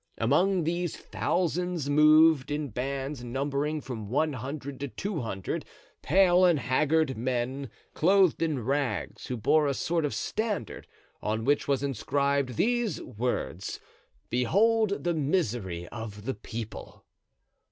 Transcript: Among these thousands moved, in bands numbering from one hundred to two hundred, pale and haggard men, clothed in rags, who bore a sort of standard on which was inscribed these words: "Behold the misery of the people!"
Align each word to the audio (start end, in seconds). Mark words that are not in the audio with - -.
Among 0.17 0.63
these 0.63 0.97
thousands 0.97 1.87
moved, 1.87 2.49
in 2.49 2.69
bands 2.69 3.23
numbering 3.23 3.81
from 3.81 4.09
one 4.09 4.33
hundred 4.33 4.79
to 4.79 4.87
two 4.87 5.19
hundred, 5.21 5.63
pale 6.01 6.43
and 6.43 6.57
haggard 6.57 7.15
men, 7.15 7.69
clothed 7.93 8.41
in 8.41 8.65
rags, 8.65 9.27
who 9.27 9.37
bore 9.37 9.67
a 9.67 9.75
sort 9.75 10.03
of 10.03 10.15
standard 10.15 10.87
on 11.21 11.45
which 11.45 11.67
was 11.67 11.83
inscribed 11.83 12.55
these 12.55 12.99
words: 12.99 13.79
"Behold 14.31 15.03
the 15.03 15.13
misery 15.13 15.87
of 15.89 16.25
the 16.25 16.33
people!" 16.33 17.05